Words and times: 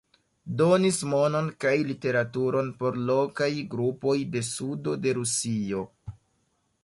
Donis 0.59 0.95
monon 1.09 1.49
kaj 1.65 1.73
literaturon 1.89 2.71
por 2.79 2.97
lokaj 3.11 3.51
grupoj 3.75 4.17
de 4.37 4.43
sudo 4.49 4.95
de 5.05 5.17
Rusio. 5.21 5.85